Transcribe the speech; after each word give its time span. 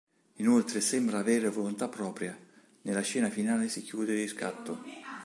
Inoltre 0.37 0.81
sembra 0.81 1.19
avere 1.19 1.51
volontà 1.51 1.87
propria: 1.87 2.35
nella 2.81 3.01
scena 3.03 3.29
finale 3.29 3.69
si 3.69 3.83
chiude 3.83 4.15
di 4.15 4.25
scatto. 4.25 4.81